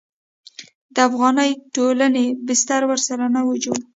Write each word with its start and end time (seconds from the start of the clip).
د 0.93 0.95
افغاني 1.09 1.49
ټولنې 1.75 2.25
بستر 2.45 2.81
ورسره 2.89 3.25
نه 3.35 3.41
و 3.45 3.49
جوړ. 3.63 3.77